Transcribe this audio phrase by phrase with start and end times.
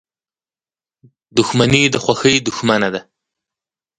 [1.37, 3.01] •دښمني د خوښۍ دښمنه ده.